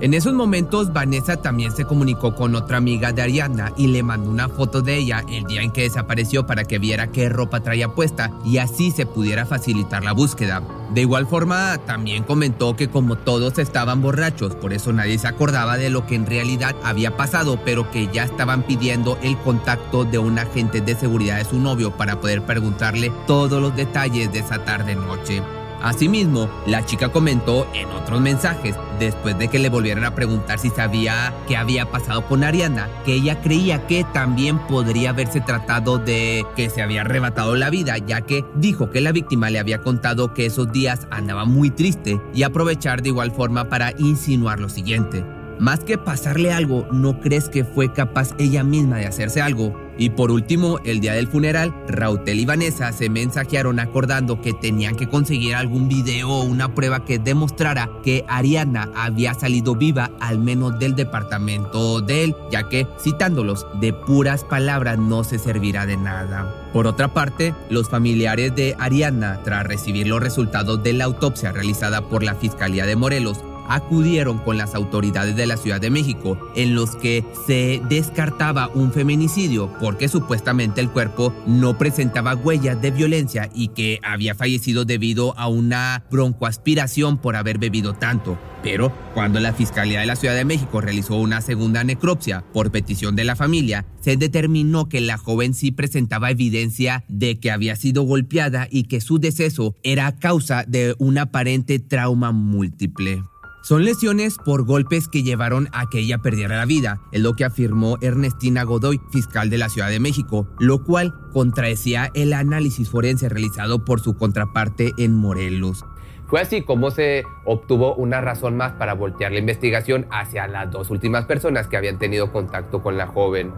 En 0.00 0.14
esos 0.14 0.32
momentos, 0.32 0.92
Vanessa 0.92 1.38
también 1.38 1.72
se 1.72 1.84
comunicó 1.84 2.32
con 2.32 2.54
otra 2.54 2.76
amiga 2.76 3.12
de 3.12 3.20
Ariadna 3.20 3.72
y 3.76 3.88
le 3.88 4.04
mandó 4.04 4.30
una 4.30 4.48
foto 4.48 4.80
de 4.80 4.96
ella 4.96 5.24
el 5.28 5.42
día 5.42 5.62
en 5.62 5.72
que 5.72 5.82
desapareció 5.82 6.46
para 6.46 6.62
que 6.62 6.78
viera 6.78 7.10
qué 7.10 7.28
ropa 7.28 7.64
traía 7.64 7.88
puesta 7.88 8.30
y 8.44 8.58
así 8.58 8.92
se 8.92 9.06
pudiera 9.06 9.44
facilitar 9.44 10.04
la 10.04 10.12
búsqueda. 10.12 10.62
De 10.94 11.00
igual 11.00 11.26
forma, 11.26 11.78
también 11.78 12.22
comentó 12.22 12.76
que 12.76 12.88
como 12.88 13.16
todos 13.16 13.58
estaban 13.58 14.00
borrachos, 14.00 14.54
por 14.54 14.72
eso 14.72 14.92
nadie 14.92 15.18
se 15.18 15.26
acordaba 15.26 15.76
de 15.76 15.90
lo 15.90 16.06
que 16.06 16.14
en 16.14 16.26
realidad 16.26 16.76
había 16.84 17.16
pasado, 17.16 17.58
pero 17.64 17.90
que 17.90 18.06
ya 18.12 18.22
estaban 18.22 18.62
pidiendo 18.62 19.18
el 19.20 19.36
contacto 19.38 20.04
de 20.04 20.18
un 20.18 20.38
agente 20.38 20.80
de 20.80 20.94
seguridad 20.94 21.38
de 21.38 21.44
su 21.44 21.58
novio 21.58 21.90
para 21.96 22.20
poder 22.20 22.42
preguntarle 22.42 23.12
todos 23.26 23.60
los 23.60 23.74
detalles 23.74 24.32
de 24.32 24.38
esa 24.38 24.64
tarde-noche. 24.64 25.42
Asimismo, 25.82 26.48
la 26.66 26.84
chica 26.84 27.10
comentó 27.10 27.66
en 27.72 27.88
otros 27.90 28.20
mensajes, 28.20 28.74
después 28.98 29.38
de 29.38 29.48
que 29.48 29.60
le 29.60 29.68
volvieran 29.68 30.04
a 30.04 30.14
preguntar 30.14 30.58
si 30.58 30.70
sabía 30.70 31.32
qué 31.46 31.56
había 31.56 31.86
pasado 31.86 32.26
con 32.26 32.42
Ariana, 32.42 32.88
que 33.04 33.14
ella 33.14 33.40
creía 33.40 33.86
que 33.86 34.04
también 34.12 34.58
podría 34.66 35.10
haberse 35.10 35.40
tratado 35.40 35.98
de 35.98 36.44
que 36.56 36.68
se 36.68 36.82
había 36.82 37.02
arrebatado 37.02 37.54
la 37.54 37.70
vida, 37.70 37.96
ya 37.98 38.22
que 38.22 38.44
dijo 38.56 38.90
que 38.90 39.00
la 39.00 39.12
víctima 39.12 39.50
le 39.50 39.60
había 39.60 39.78
contado 39.78 40.34
que 40.34 40.46
esos 40.46 40.72
días 40.72 41.06
andaba 41.10 41.44
muy 41.44 41.70
triste 41.70 42.20
y 42.34 42.42
aprovechar 42.42 43.02
de 43.02 43.10
igual 43.10 43.30
forma 43.30 43.68
para 43.68 43.92
insinuar 43.98 44.58
lo 44.58 44.68
siguiente. 44.68 45.24
Más 45.60 45.80
que 45.80 45.98
pasarle 45.98 46.52
algo, 46.52 46.86
¿no 46.92 47.20
crees 47.20 47.48
que 47.48 47.64
fue 47.64 47.92
capaz 47.92 48.30
ella 48.38 48.62
misma 48.62 48.98
de 48.98 49.06
hacerse 49.06 49.42
algo? 49.42 49.87
Y 49.98 50.10
por 50.10 50.30
último, 50.30 50.78
el 50.84 51.00
día 51.00 51.12
del 51.12 51.26
funeral, 51.26 51.74
Rautel 51.88 52.38
y 52.38 52.46
Vanessa 52.46 52.92
se 52.92 53.10
mensajearon 53.10 53.80
acordando 53.80 54.40
que 54.40 54.52
tenían 54.52 54.94
que 54.94 55.08
conseguir 55.08 55.56
algún 55.56 55.88
video 55.88 56.30
o 56.30 56.44
una 56.44 56.72
prueba 56.72 57.04
que 57.04 57.18
demostrara 57.18 57.90
que 58.04 58.24
Ariana 58.28 58.90
había 58.94 59.34
salido 59.34 59.74
viva 59.74 60.12
al 60.20 60.38
menos 60.38 60.78
del 60.78 60.94
departamento 60.94 62.00
de 62.00 62.24
él, 62.24 62.36
ya 62.52 62.68
que, 62.68 62.86
citándolos, 63.00 63.66
de 63.80 63.92
puras 63.92 64.44
palabras 64.44 64.98
no 64.98 65.24
se 65.24 65.40
servirá 65.40 65.84
de 65.84 65.96
nada. 65.96 66.54
Por 66.72 66.86
otra 66.86 67.12
parte, 67.12 67.54
los 67.68 67.88
familiares 67.88 68.54
de 68.54 68.76
Ariana, 68.78 69.40
tras 69.42 69.66
recibir 69.66 70.06
los 70.06 70.20
resultados 70.20 70.82
de 70.82 70.92
la 70.92 71.04
autopsia 71.04 71.50
realizada 71.50 72.02
por 72.02 72.22
la 72.22 72.36
Fiscalía 72.36 72.86
de 72.86 72.94
Morelos, 72.94 73.38
acudieron 73.68 74.38
con 74.38 74.58
las 74.58 74.74
autoridades 74.74 75.36
de 75.36 75.46
la 75.46 75.56
Ciudad 75.56 75.80
de 75.80 75.90
México, 75.90 76.38
en 76.56 76.74
los 76.74 76.96
que 76.96 77.24
se 77.46 77.80
descartaba 77.88 78.68
un 78.74 78.92
feminicidio 78.92 79.70
porque 79.80 80.08
supuestamente 80.08 80.80
el 80.80 80.90
cuerpo 80.90 81.32
no 81.46 81.78
presentaba 81.78 82.34
huellas 82.34 82.80
de 82.80 82.90
violencia 82.90 83.50
y 83.54 83.68
que 83.68 84.00
había 84.02 84.34
fallecido 84.34 84.84
debido 84.84 85.38
a 85.38 85.48
una 85.48 86.04
broncoaspiración 86.10 87.18
por 87.18 87.36
haber 87.36 87.58
bebido 87.58 87.94
tanto. 87.94 88.38
Pero 88.62 88.92
cuando 89.14 89.38
la 89.38 89.52
Fiscalía 89.52 90.00
de 90.00 90.06
la 90.06 90.16
Ciudad 90.16 90.34
de 90.34 90.44
México 90.44 90.80
realizó 90.80 91.16
una 91.16 91.40
segunda 91.40 91.84
necropsia 91.84 92.44
por 92.52 92.72
petición 92.72 93.14
de 93.14 93.24
la 93.24 93.36
familia, 93.36 93.86
se 94.00 94.16
determinó 94.16 94.88
que 94.88 95.00
la 95.00 95.16
joven 95.16 95.54
sí 95.54 95.70
presentaba 95.70 96.30
evidencia 96.30 97.04
de 97.08 97.38
que 97.38 97.50
había 97.50 97.76
sido 97.76 98.02
golpeada 98.02 98.66
y 98.70 98.84
que 98.84 99.00
su 99.00 99.18
deceso 99.18 99.76
era 99.82 100.16
causa 100.16 100.64
de 100.66 100.96
un 100.98 101.18
aparente 101.18 101.78
trauma 101.78 102.32
múltiple. 102.32 103.22
Son 103.60 103.84
lesiones 103.84 104.38
por 104.38 104.64
golpes 104.64 105.08
que 105.08 105.22
llevaron 105.22 105.68
a 105.72 105.90
que 105.90 105.98
ella 105.98 106.18
perdiera 106.18 106.56
la 106.56 106.64
vida, 106.64 107.00
es 107.12 107.20
lo 107.20 107.34
que 107.34 107.44
afirmó 107.44 107.98
Ernestina 108.00 108.62
Godoy, 108.62 109.00
fiscal 109.10 109.50
de 109.50 109.58
la 109.58 109.68
Ciudad 109.68 109.90
de 109.90 110.00
México, 110.00 110.46
lo 110.58 110.84
cual 110.84 111.14
contradecía 111.32 112.10
el 112.14 112.32
análisis 112.32 112.88
forense 112.88 113.28
realizado 113.28 113.84
por 113.84 114.00
su 114.00 114.16
contraparte 114.16 114.94
en 114.96 115.14
Morelos. 115.14 115.84
Fue 116.28 116.40
así 116.40 116.62
como 116.62 116.90
se 116.90 117.24
obtuvo 117.44 117.94
una 117.94 118.20
razón 118.20 118.56
más 118.56 118.72
para 118.72 118.94
voltear 118.94 119.32
la 119.32 119.38
investigación 119.38 120.06
hacia 120.10 120.46
las 120.46 120.70
dos 120.70 120.90
últimas 120.90 121.24
personas 121.24 121.66
que 121.66 121.76
habían 121.76 121.98
tenido 121.98 122.32
contacto 122.32 122.82
con 122.82 122.96
la 122.96 123.06
joven, 123.06 123.52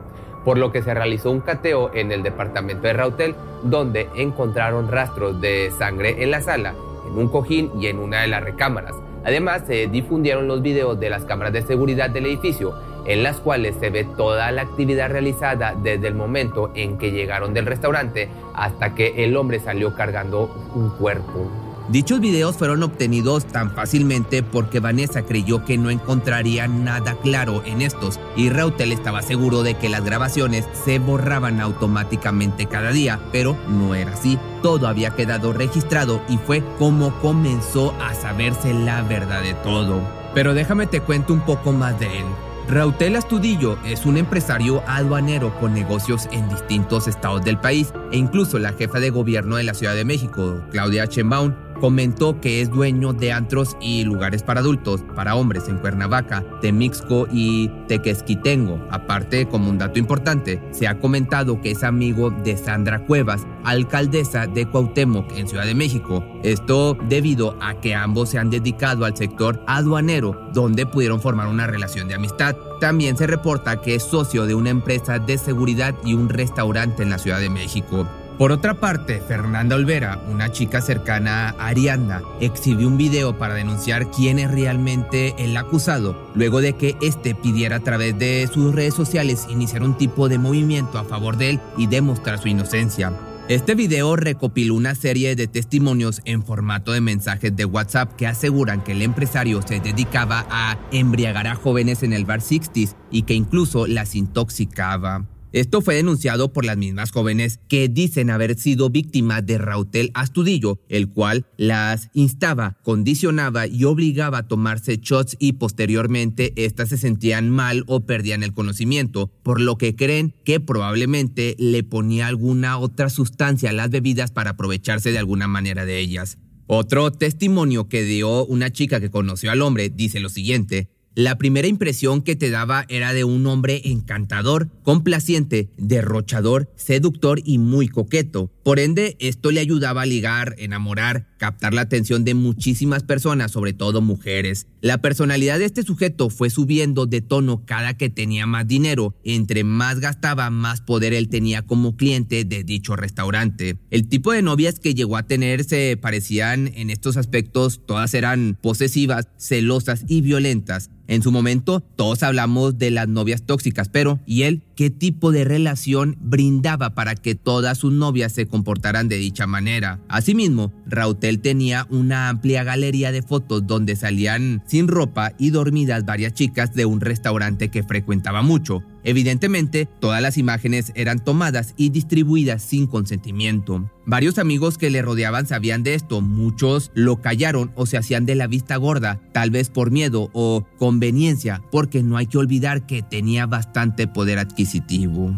por 0.44 0.56
lo 0.56 0.72
que 0.72 0.82
se 0.82 0.94
realizó 0.94 1.30
un 1.30 1.40
cateo 1.40 1.92
en 1.94 2.10
el 2.10 2.22
departamento 2.22 2.86
de 2.86 2.94
Rautel, 2.94 3.34
donde 3.64 4.08
encontraron 4.14 4.88
rastros 4.88 5.40
de 5.40 5.70
sangre 5.76 6.22
en 6.22 6.30
la 6.30 6.40
sala, 6.40 6.74
en 7.06 7.18
un 7.18 7.28
cojín 7.28 7.70
y 7.78 7.88
en 7.88 7.98
una 7.98 8.22
de 8.22 8.28
las 8.28 8.42
recámaras. 8.42 8.94
Además, 9.24 9.62
se 9.66 9.86
difundieron 9.86 10.48
los 10.48 10.62
videos 10.62 10.98
de 10.98 11.10
las 11.10 11.24
cámaras 11.24 11.52
de 11.52 11.62
seguridad 11.62 12.10
del 12.10 12.26
edificio, 12.26 12.74
en 13.06 13.22
las 13.22 13.40
cuales 13.40 13.76
se 13.80 13.90
ve 13.90 14.04
toda 14.16 14.50
la 14.52 14.62
actividad 14.62 15.10
realizada 15.10 15.74
desde 15.74 16.08
el 16.08 16.14
momento 16.14 16.70
en 16.74 16.98
que 16.98 17.12
llegaron 17.12 17.54
del 17.54 17.66
restaurante 17.66 18.28
hasta 18.54 18.94
que 18.94 19.24
el 19.24 19.36
hombre 19.36 19.60
salió 19.60 19.94
cargando 19.94 20.50
un 20.74 20.90
cuerpo. 20.90 21.69
Dichos 21.90 22.20
videos 22.20 22.56
fueron 22.56 22.84
obtenidos 22.84 23.46
tan 23.46 23.72
fácilmente 23.72 24.44
porque 24.44 24.78
Vanessa 24.78 25.22
creyó 25.22 25.64
que 25.64 25.76
no 25.76 25.90
encontraría 25.90 26.68
nada 26.68 27.16
claro 27.16 27.64
en 27.66 27.82
estos 27.82 28.20
y 28.36 28.48
Rautel 28.48 28.92
estaba 28.92 29.22
seguro 29.22 29.64
de 29.64 29.74
que 29.74 29.88
las 29.88 30.04
grabaciones 30.04 30.66
se 30.84 31.00
borraban 31.00 31.60
automáticamente 31.60 32.66
cada 32.66 32.92
día, 32.92 33.18
pero 33.32 33.56
no 33.68 33.96
era 33.96 34.12
así. 34.12 34.38
Todo 34.62 34.86
había 34.86 35.16
quedado 35.16 35.52
registrado 35.52 36.22
y 36.28 36.36
fue 36.38 36.62
como 36.78 37.12
comenzó 37.18 37.92
a 38.00 38.14
saberse 38.14 38.72
la 38.72 39.02
verdad 39.02 39.42
de 39.42 39.54
todo. 39.54 40.00
Pero 40.32 40.54
déjame 40.54 40.86
te 40.86 41.00
cuento 41.00 41.32
un 41.32 41.40
poco 41.40 41.72
más 41.72 41.98
de 41.98 42.06
él. 42.06 42.26
Rautel 42.68 43.16
Astudillo 43.16 43.78
es 43.84 44.06
un 44.06 44.16
empresario 44.16 44.84
aduanero 44.86 45.52
con 45.58 45.74
negocios 45.74 46.28
en 46.30 46.48
distintos 46.48 47.08
estados 47.08 47.44
del 47.44 47.58
país 47.58 47.92
e 48.12 48.16
incluso 48.16 48.60
la 48.60 48.72
jefa 48.74 49.00
de 49.00 49.10
gobierno 49.10 49.56
de 49.56 49.64
la 49.64 49.74
Ciudad 49.74 49.96
de 49.96 50.04
México, 50.04 50.62
Claudia 50.70 51.06
Sheinbaum, 51.06 51.52
comentó 51.80 52.40
que 52.40 52.60
es 52.60 52.70
dueño 52.70 53.12
de 53.12 53.32
antros 53.32 53.76
y 53.80 54.04
lugares 54.04 54.42
para 54.42 54.60
adultos, 54.60 55.02
para 55.16 55.34
hombres 55.34 55.68
en 55.68 55.78
Cuernavaca, 55.78 56.44
Temixco 56.60 57.26
y 57.32 57.68
Tequesquitengo. 57.88 58.86
Aparte, 58.90 59.46
como 59.46 59.70
un 59.70 59.78
dato 59.78 59.98
importante, 59.98 60.62
se 60.70 60.86
ha 60.86 60.98
comentado 60.98 61.60
que 61.60 61.72
es 61.72 61.82
amigo 61.82 62.30
de 62.30 62.56
Sandra 62.56 63.04
Cuevas, 63.06 63.46
alcaldesa 63.64 64.46
de 64.46 64.66
Cuauhtémoc 64.66 65.32
en 65.32 65.48
Ciudad 65.48 65.64
de 65.64 65.74
México. 65.74 66.24
Esto 66.42 66.96
debido 67.08 67.56
a 67.60 67.80
que 67.80 67.94
ambos 67.94 68.30
se 68.30 68.38
han 68.38 68.50
dedicado 68.50 69.04
al 69.04 69.16
sector 69.16 69.62
aduanero, 69.66 70.50
donde 70.52 70.86
pudieron 70.86 71.20
formar 71.20 71.48
una 71.48 71.66
relación 71.66 72.08
de 72.08 72.14
amistad. 72.14 72.56
También 72.80 73.16
se 73.16 73.26
reporta 73.26 73.80
que 73.80 73.94
es 73.94 74.02
socio 74.02 74.46
de 74.46 74.54
una 74.54 74.70
empresa 74.70 75.18
de 75.18 75.38
seguridad 75.38 75.94
y 76.04 76.14
un 76.14 76.28
restaurante 76.28 77.02
en 77.02 77.10
la 77.10 77.18
Ciudad 77.18 77.40
de 77.40 77.50
México. 77.50 78.06
Por 78.40 78.52
otra 78.52 78.80
parte, 78.80 79.20
Fernanda 79.20 79.76
Olvera, 79.76 80.18
una 80.30 80.50
chica 80.50 80.80
cercana 80.80 81.50
a 81.58 81.66
Arianda, 81.66 82.22
exhibió 82.40 82.88
un 82.88 82.96
video 82.96 83.36
para 83.36 83.52
denunciar 83.52 84.10
quién 84.10 84.38
es 84.38 84.50
realmente 84.50 85.34
el 85.36 85.54
acusado, 85.58 86.16
luego 86.34 86.62
de 86.62 86.72
que 86.72 86.96
éste 87.02 87.34
pidiera 87.34 87.76
a 87.76 87.80
través 87.80 88.18
de 88.18 88.48
sus 88.50 88.74
redes 88.74 88.94
sociales 88.94 89.46
iniciar 89.50 89.82
un 89.82 89.94
tipo 89.94 90.30
de 90.30 90.38
movimiento 90.38 90.96
a 90.96 91.04
favor 91.04 91.36
de 91.36 91.50
él 91.50 91.60
y 91.76 91.86
demostrar 91.86 92.38
su 92.38 92.48
inocencia. 92.48 93.12
Este 93.48 93.74
video 93.74 94.16
recopiló 94.16 94.74
una 94.74 94.94
serie 94.94 95.36
de 95.36 95.46
testimonios 95.46 96.22
en 96.24 96.42
formato 96.42 96.92
de 96.92 97.02
mensajes 97.02 97.54
de 97.54 97.66
WhatsApp 97.66 98.16
que 98.16 98.26
aseguran 98.26 98.82
que 98.82 98.92
el 98.92 99.02
empresario 99.02 99.60
se 99.60 99.80
dedicaba 99.80 100.46
a 100.48 100.78
embriagar 100.92 101.46
a 101.46 101.56
jóvenes 101.56 102.02
en 102.02 102.14
el 102.14 102.24
bar 102.24 102.40
60s 102.40 102.96
y 103.10 103.24
que 103.24 103.34
incluso 103.34 103.86
las 103.86 104.14
intoxicaba. 104.14 105.26
Esto 105.52 105.80
fue 105.80 105.96
denunciado 105.96 106.52
por 106.52 106.64
las 106.64 106.76
mismas 106.76 107.10
jóvenes 107.10 107.58
que 107.68 107.88
dicen 107.88 108.30
haber 108.30 108.56
sido 108.56 108.88
víctimas 108.88 109.44
de 109.44 109.58
Rautel 109.58 110.12
Astudillo, 110.14 110.78
el 110.88 111.08
cual 111.08 111.44
las 111.56 112.08
instaba, 112.14 112.78
condicionaba 112.84 113.66
y 113.66 113.82
obligaba 113.82 114.38
a 114.38 114.48
tomarse 114.48 114.98
shots 115.02 115.36
y 115.40 115.54
posteriormente 115.54 116.52
éstas 116.54 116.90
se 116.90 116.98
sentían 116.98 117.50
mal 117.50 117.82
o 117.88 118.06
perdían 118.06 118.44
el 118.44 118.52
conocimiento, 118.52 119.32
por 119.42 119.60
lo 119.60 119.76
que 119.76 119.96
creen 119.96 120.34
que 120.44 120.60
probablemente 120.60 121.56
le 121.58 121.82
ponía 121.82 122.28
alguna 122.28 122.78
otra 122.78 123.10
sustancia 123.10 123.70
a 123.70 123.72
las 123.72 123.90
bebidas 123.90 124.30
para 124.30 124.50
aprovecharse 124.50 125.10
de 125.10 125.18
alguna 125.18 125.48
manera 125.48 125.84
de 125.84 125.98
ellas. 125.98 126.38
Otro 126.68 127.10
testimonio 127.10 127.88
que 127.88 128.04
dio 128.04 128.46
una 128.46 128.70
chica 128.70 129.00
que 129.00 129.10
conoció 129.10 129.50
al 129.50 129.62
hombre 129.62 129.90
dice 129.90 130.20
lo 130.20 130.28
siguiente, 130.28 130.88
la 131.16 131.38
primera 131.38 131.66
impresión 131.66 132.22
que 132.22 132.36
te 132.36 132.50
daba 132.50 132.84
era 132.88 133.12
de 133.12 133.24
un 133.24 133.44
hombre 133.46 133.82
encantador, 133.84 134.70
complaciente, 134.84 135.68
derrochador, 135.76 136.70
seductor 136.76 137.40
y 137.44 137.58
muy 137.58 137.88
coqueto. 137.88 138.52
Por 138.62 138.78
ende, 138.78 139.16
esto 139.18 139.50
le 139.50 139.60
ayudaba 139.60 140.02
a 140.02 140.06
ligar, 140.06 140.54
enamorar, 140.58 141.26
captar 141.38 141.74
la 141.74 141.80
atención 141.80 142.24
de 142.24 142.34
muchísimas 142.34 143.02
personas, 143.02 143.50
sobre 143.50 143.72
todo 143.72 144.02
mujeres. 144.02 144.68
La 144.82 144.98
personalidad 144.98 145.58
de 145.58 145.64
este 145.64 145.82
sujeto 145.82 146.30
fue 146.30 146.48
subiendo 146.48 147.06
de 147.06 147.22
tono 147.22 147.64
cada 147.64 147.94
que 147.96 148.10
tenía 148.10 148.46
más 148.46 148.68
dinero. 148.68 149.16
Entre 149.24 149.64
más 149.64 149.98
gastaba, 149.98 150.50
más 150.50 150.80
poder 150.80 151.12
él 151.12 151.28
tenía 151.28 151.62
como 151.62 151.96
cliente 151.96 152.44
de 152.44 152.62
dicho 152.62 152.94
restaurante. 152.94 153.78
El 153.90 154.08
tipo 154.08 154.32
de 154.32 154.42
novias 154.42 154.78
que 154.78 154.94
llegó 154.94 155.16
a 155.16 155.26
tener 155.26 155.64
se 155.64 155.96
parecían 155.96 156.70
en 156.74 156.90
estos 156.90 157.16
aspectos, 157.16 157.80
todas 157.84 158.14
eran 158.14 158.56
posesivas, 158.62 159.28
celosas 159.38 160.04
y 160.06 160.20
violentas. 160.20 160.90
En 161.10 161.24
su 161.24 161.32
momento, 161.32 161.80
todos 161.96 162.22
hablamos 162.22 162.78
de 162.78 162.92
las 162.92 163.08
novias 163.08 163.42
tóxicas, 163.42 163.88
pero 163.88 164.20
¿y 164.26 164.42
él 164.42 164.62
qué 164.76 164.90
tipo 164.90 165.32
de 165.32 165.42
relación 165.42 166.16
brindaba 166.20 166.90
para 166.90 167.16
que 167.16 167.34
todas 167.34 167.78
sus 167.78 167.92
novias 167.92 168.30
se 168.30 168.46
comportaran 168.46 169.08
de 169.08 169.16
dicha 169.16 169.48
manera? 169.48 169.98
Asimismo, 170.08 170.72
Rautel 170.86 171.40
tenía 171.40 171.84
una 171.90 172.28
amplia 172.28 172.62
galería 172.62 173.10
de 173.10 173.22
fotos 173.22 173.66
donde 173.66 173.96
salían 173.96 174.62
sin 174.68 174.86
ropa 174.86 175.32
y 175.36 175.50
dormidas 175.50 176.04
varias 176.04 176.32
chicas 176.34 176.74
de 176.74 176.84
un 176.84 177.00
restaurante 177.00 177.70
que 177.70 177.82
frecuentaba 177.82 178.42
mucho. 178.42 178.84
Evidentemente, 179.04 179.86
todas 179.86 180.20
las 180.20 180.36
imágenes 180.36 180.92
eran 180.94 181.24
tomadas 181.24 181.74
y 181.76 181.90
distribuidas 181.90 182.62
sin 182.62 182.86
consentimiento. 182.86 183.90
Varios 184.04 184.38
amigos 184.38 184.76
que 184.76 184.90
le 184.90 185.02
rodeaban 185.02 185.46
sabían 185.46 185.82
de 185.82 185.94
esto, 185.94 186.20
muchos 186.20 186.90
lo 186.94 187.20
callaron 187.20 187.72
o 187.74 187.86
se 187.86 187.96
hacían 187.96 188.26
de 188.26 188.34
la 188.34 188.46
vista 188.46 188.76
gorda, 188.76 189.20
tal 189.32 189.50
vez 189.50 189.70
por 189.70 189.90
miedo 189.90 190.30
o 190.32 190.66
conveniencia, 190.78 191.62
porque 191.70 192.02
no 192.02 192.16
hay 192.16 192.26
que 192.26 192.38
olvidar 192.38 192.86
que 192.86 193.02
tenía 193.02 193.46
bastante 193.46 194.06
poder 194.06 194.38
adquisitivo. 194.38 195.34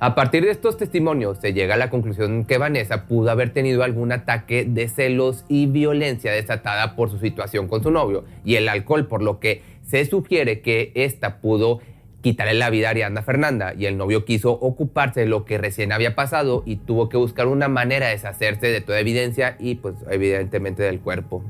A 0.00 0.14
partir 0.14 0.44
de 0.44 0.50
estos 0.50 0.76
testimonios 0.76 1.38
se 1.40 1.54
llega 1.54 1.74
a 1.74 1.78
la 1.78 1.88
conclusión 1.88 2.44
que 2.44 2.58
Vanessa 2.58 3.06
pudo 3.06 3.30
haber 3.30 3.54
tenido 3.54 3.82
algún 3.82 4.12
ataque 4.12 4.64
de 4.64 4.88
celos 4.88 5.44
y 5.48 5.66
violencia 5.66 6.30
desatada 6.32 6.94
por 6.94 7.10
su 7.10 7.18
situación 7.18 7.68
con 7.68 7.82
su 7.82 7.90
novio 7.90 8.24
y 8.44 8.56
el 8.56 8.68
alcohol, 8.68 9.06
por 9.06 9.22
lo 9.22 9.40
que 9.40 9.62
se 9.82 10.04
sugiere 10.04 10.60
que 10.60 10.92
esta 10.94 11.40
pudo 11.40 11.80
quitarle 12.24 12.54
la 12.54 12.70
vida 12.70 12.88
a 12.88 12.90
Ariana 12.92 13.22
Fernanda 13.22 13.74
y 13.76 13.84
el 13.84 13.98
novio 13.98 14.24
quiso 14.24 14.50
ocuparse 14.50 15.20
de 15.20 15.26
lo 15.26 15.44
que 15.44 15.58
recién 15.58 15.92
había 15.92 16.14
pasado 16.14 16.62
y 16.64 16.76
tuvo 16.76 17.10
que 17.10 17.18
buscar 17.18 17.46
una 17.46 17.68
manera 17.68 18.06
de 18.06 18.12
deshacerse 18.12 18.68
de 18.68 18.80
toda 18.80 18.98
evidencia 18.98 19.56
y 19.60 19.74
pues 19.74 19.94
evidentemente 20.10 20.82
del 20.82 21.00
cuerpo. 21.00 21.44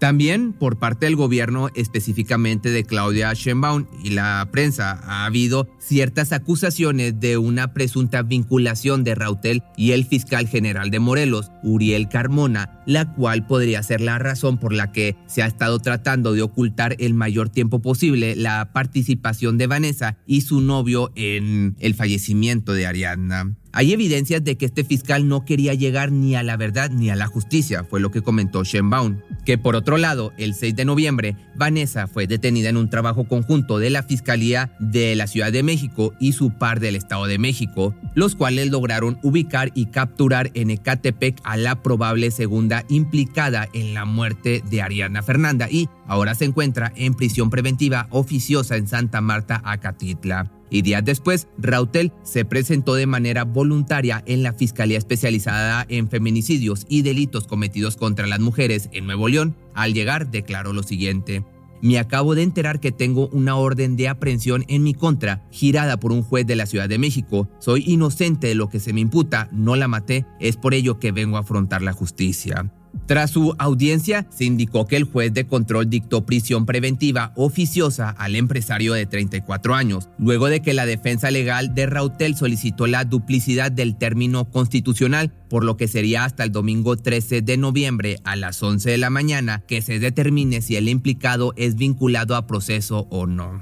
También 0.00 0.54
por 0.54 0.78
parte 0.78 1.04
del 1.04 1.14
gobierno, 1.14 1.68
específicamente 1.74 2.70
de 2.70 2.84
Claudia 2.84 3.34
Sheinbaum 3.34 3.84
y 4.02 4.10
la 4.10 4.48
prensa, 4.50 4.98
ha 5.04 5.26
habido 5.26 5.68
ciertas 5.78 6.32
acusaciones 6.32 7.20
de 7.20 7.36
una 7.36 7.74
presunta 7.74 8.22
vinculación 8.22 9.04
de 9.04 9.14
Rautel 9.14 9.62
y 9.76 9.92
el 9.92 10.06
fiscal 10.06 10.48
general 10.48 10.90
de 10.90 11.00
Morelos, 11.00 11.52
Uriel 11.62 12.08
Carmona, 12.08 12.80
la 12.86 13.12
cual 13.12 13.46
podría 13.46 13.82
ser 13.82 14.00
la 14.00 14.18
razón 14.18 14.56
por 14.56 14.72
la 14.72 14.90
que 14.90 15.16
se 15.26 15.42
ha 15.42 15.46
estado 15.46 15.78
tratando 15.80 16.32
de 16.32 16.40
ocultar 16.40 16.96
el 16.98 17.12
mayor 17.12 17.50
tiempo 17.50 17.82
posible 17.82 18.36
la 18.36 18.72
participación 18.72 19.58
de 19.58 19.66
Vanessa 19.66 20.16
y 20.26 20.40
su 20.40 20.62
novio 20.62 21.12
en 21.14 21.76
el 21.78 21.94
fallecimiento 21.94 22.72
de 22.72 22.86
Ariadna. 22.86 23.54
Hay 23.72 23.92
evidencias 23.92 24.42
de 24.42 24.56
que 24.56 24.66
este 24.66 24.82
fiscal 24.82 25.28
no 25.28 25.44
quería 25.44 25.74
llegar 25.74 26.10
ni 26.10 26.34
a 26.34 26.42
la 26.42 26.56
verdad 26.56 26.90
ni 26.90 27.10
a 27.10 27.16
la 27.16 27.28
justicia, 27.28 27.84
fue 27.84 28.00
lo 28.00 28.10
que 28.10 28.22
comentó 28.22 28.64
Shenbaum. 28.64 29.18
Que 29.44 29.58
por 29.58 29.76
otro 29.76 29.96
lado, 29.96 30.32
el 30.38 30.54
6 30.54 30.74
de 30.74 30.84
noviembre, 30.84 31.36
Vanessa 31.54 32.08
fue 32.08 32.26
detenida 32.26 32.68
en 32.68 32.76
un 32.76 32.90
trabajo 32.90 33.28
conjunto 33.28 33.78
de 33.78 33.90
la 33.90 34.02
Fiscalía 34.02 34.72
de 34.80 35.14
la 35.14 35.28
Ciudad 35.28 35.52
de 35.52 35.62
México 35.62 36.14
y 36.18 36.32
su 36.32 36.50
par 36.50 36.80
del 36.80 36.96
Estado 36.96 37.26
de 37.26 37.38
México, 37.38 37.94
los 38.14 38.34
cuales 38.34 38.70
lograron 38.70 39.18
ubicar 39.22 39.70
y 39.74 39.86
capturar 39.86 40.50
en 40.54 40.70
Ecatepec 40.70 41.40
a 41.44 41.56
la 41.56 41.80
probable 41.82 42.30
segunda 42.32 42.84
implicada 42.88 43.68
en 43.72 43.94
la 43.94 44.04
muerte 44.04 44.64
de 44.68 44.82
Ariana 44.82 45.22
Fernanda 45.22 45.68
y 45.70 45.88
ahora 46.06 46.34
se 46.34 46.44
encuentra 46.44 46.92
en 46.96 47.14
prisión 47.14 47.50
preventiva 47.50 48.08
oficiosa 48.10 48.76
en 48.76 48.88
Santa 48.88 49.20
Marta, 49.20 49.62
Acatitla 49.64 50.50
y 50.70 50.82
días 50.82 51.04
después, 51.04 51.48
Rautel 51.58 52.12
se 52.22 52.44
presentó 52.44 52.94
de 52.94 53.06
manera 53.06 53.44
voluntaria 53.44 54.22
en 54.26 54.42
la 54.42 54.52
Fiscalía 54.52 54.98
Especializada 54.98 55.84
en 55.88 56.08
Feminicidios 56.08 56.86
y 56.88 57.02
Delitos 57.02 57.46
Cometidos 57.46 57.96
contra 57.96 58.26
las 58.26 58.40
Mujeres 58.40 58.88
en 58.92 59.06
Nuevo 59.06 59.28
León. 59.28 59.56
Al 59.74 59.94
llegar, 59.94 60.30
declaró 60.30 60.72
lo 60.72 60.82
siguiente. 60.82 61.44
Me 61.82 61.98
acabo 61.98 62.34
de 62.34 62.42
enterar 62.42 62.78
que 62.78 62.92
tengo 62.92 63.28
una 63.28 63.56
orden 63.56 63.96
de 63.96 64.08
aprehensión 64.08 64.64
en 64.68 64.82
mi 64.82 64.92
contra, 64.92 65.46
girada 65.50 65.98
por 65.98 66.12
un 66.12 66.22
juez 66.22 66.46
de 66.46 66.56
la 66.56 66.66
Ciudad 66.66 66.88
de 66.88 66.98
México. 66.98 67.48
Soy 67.58 67.84
inocente 67.86 68.48
de 68.48 68.54
lo 68.54 68.68
que 68.68 68.80
se 68.80 68.92
me 68.92 69.00
imputa, 69.00 69.48
no 69.50 69.76
la 69.76 69.88
maté, 69.88 70.26
es 70.40 70.56
por 70.56 70.74
ello 70.74 70.98
que 70.98 71.12
vengo 71.12 71.38
a 71.38 71.40
afrontar 71.40 71.80
la 71.80 71.94
justicia. 71.94 72.70
Tras 73.10 73.32
su 73.32 73.56
audiencia, 73.58 74.24
se 74.30 74.44
indicó 74.44 74.86
que 74.86 74.94
el 74.94 75.02
juez 75.02 75.34
de 75.34 75.44
control 75.44 75.90
dictó 75.90 76.24
prisión 76.24 76.64
preventiva 76.64 77.32
oficiosa 77.34 78.08
al 78.10 78.36
empresario 78.36 78.92
de 78.92 79.04
34 79.04 79.74
años, 79.74 80.08
luego 80.16 80.48
de 80.48 80.62
que 80.62 80.74
la 80.74 80.86
defensa 80.86 81.32
legal 81.32 81.74
de 81.74 81.86
Rautel 81.86 82.36
solicitó 82.36 82.86
la 82.86 83.04
duplicidad 83.04 83.72
del 83.72 83.98
término 83.98 84.44
constitucional, 84.44 85.32
por 85.48 85.64
lo 85.64 85.76
que 85.76 85.88
sería 85.88 86.22
hasta 86.22 86.44
el 86.44 86.52
domingo 86.52 86.96
13 86.96 87.42
de 87.42 87.56
noviembre 87.56 88.18
a 88.22 88.36
las 88.36 88.62
11 88.62 88.88
de 88.88 88.98
la 88.98 89.10
mañana 89.10 89.64
que 89.66 89.82
se 89.82 89.98
determine 89.98 90.62
si 90.62 90.76
el 90.76 90.88
implicado 90.88 91.52
es 91.56 91.74
vinculado 91.74 92.36
a 92.36 92.46
proceso 92.46 93.08
o 93.10 93.26
no. 93.26 93.60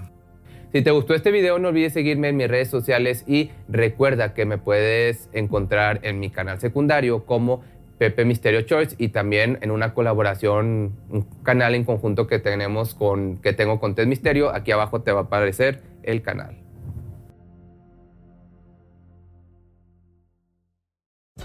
Si 0.74 0.82
te 0.82 0.90
gustó 0.90 1.14
este 1.14 1.30
video 1.30 1.58
no 1.58 1.68
olvides 1.68 1.94
seguirme 1.94 2.28
en 2.28 2.36
mis 2.36 2.48
redes 2.48 2.68
sociales 2.68 3.24
y 3.26 3.48
recuerda 3.70 4.34
que 4.34 4.44
me 4.44 4.58
puedes 4.58 5.30
encontrar 5.32 6.00
en 6.02 6.20
mi 6.20 6.28
canal 6.28 6.60
secundario 6.60 7.24
como 7.24 7.62
Pepe 7.98 8.24
Misterio 8.24 8.62
Choice 8.62 8.94
y 8.98 9.08
también 9.08 9.58
en 9.60 9.70
una 9.70 9.92
colaboración, 9.92 10.92
un 11.10 11.22
canal 11.42 11.74
en 11.74 11.84
conjunto 11.84 12.26
que 12.26 12.38
tenemos 12.38 12.94
con, 12.94 13.38
que 13.38 13.52
tengo 13.52 13.80
con 13.80 13.94
Ted 13.94 14.06
Misterio. 14.06 14.54
Aquí 14.54 14.70
abajo 14.70 15.02
te 15.02 15.12
va 15.12 15.20
a 15.20 15.24
aparecer 15.24 15.82
el 16.04 16.22
canal. 16.22 16.67